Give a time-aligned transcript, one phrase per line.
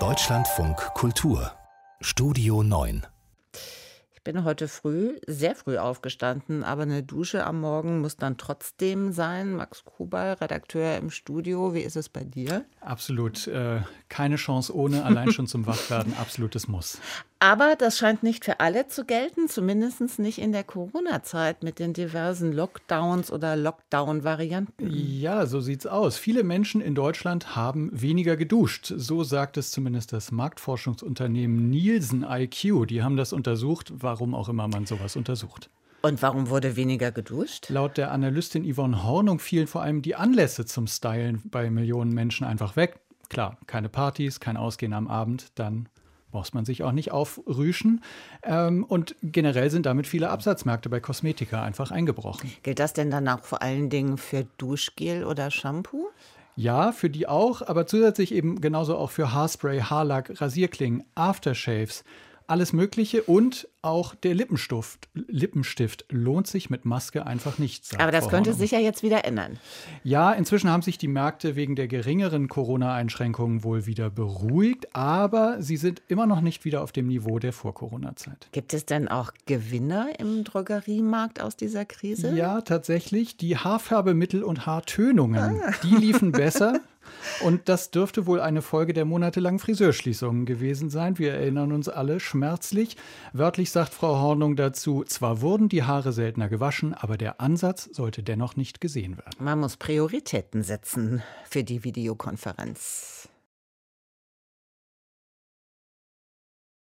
[0.00, 1.52] Deutschlandfunk Kultur
[2.00, 3.06] Studio 9
[4.12, 9.12] Ich bin heute früh, sehr früh aufgestanden, aber eine Dusche am Morgen muss dann trotzdem
[9.12, 9.54] sein.
[9.54, 12.64] Max Kubal, Redakteur im Studio, wie ist es bei dir?
[12.80, 13.46] Absolut.
[13.46, 16.98] Äh, keine Chance ohne, allein schon zum Wachwerden, absolutes Muss.
[17.44, 21.92] Aber das scheint nicht für alle zu gelten, zumindest nicht in der Corona-Zeit mit den
[21.92, 24.88] diversen Lockdowns oder Lockdown-Varianten.
[24.90, 26.16] Ja, so sieht's aus.
[26.16, 28.94] Viele Menschen in Deutschland haben weniger geduscht.
[28.96, 32.86] So sagt es zumindest das Marktforschungsunternehmen Nielsen IQ.
[32.88, 35.68] Die haben das untersucht, warum auch immer man sowas untersucht.
[36.00, 37.68] Und warum wurde weniger geduscht?
[37.68, 42.46] Laut der Analystin Yvonne Hornung fielen vor allem die Anlässe zum Stylen bei Millionen Menschen
[42.46, 43.00] einfach weg.
[43.28, 45.90] Klar, keine Partys, kein Ausgehen am Abend, dann
[46.34, 48.02] muss man sich auch nicht aufrüschen.
[48.42, 52.52] Ähm, und generell sind damit viele Absatzmärkte bei Kosmetika einfach eingebrochen.
[52.62, 56.08] Gilt das denn dann auch vor allen Dingen für Duschgel oder Shampoo?
[56.56, 62.04] Ja, für die auch, aber zusätzlich eben genauso auch für Haarspray, Haarlack, Rasierklingen, Aftershaves
[62.46, 67.84] alles Mögliche und auch der Lippenstift, Lippenstift lohnt sich mit Maske einfach nicht.
[68.00, 69.58] Aber das könnte sich ja jetzt wieder ändern.
[70.02, 75.76] Ja, inzwischen haben sich die Märkte wegen der geringeren Corona-Einschränkungen wohl wieder beruhigt, aber sie
[75.76, 78.48] sind immer noch nicht wieder auf dem Niveau der Vor-Corona-Zeit.
[78.52, 82.34] Gibt es denn auch Gewinner im Drogeriemarkt aus dieser Krise?
[82.34, 83.36] Ja, tatsächlich.
[83.36, 86.80] Die Haarfärbemittel und Haartönungen, die liefen besser.
[87.42, 91.18] Und das dürfte wohl eine Folge der monatelangen Friseurschließungen gewesen sein.
[91.18, 92.96] Wir erinnern uns alle schmerzlich.
[93.32, 98.22] Wörtlich sagt Frau Hornung dazu, zwar wurden die Haare seltener gewaschen, aber der Ansatz sollte
[98.22, 99.36] dennoch nicht gesehen werden.
[99.38, 103.28] Man muss Prioritäten setzen für die Videokonferenz.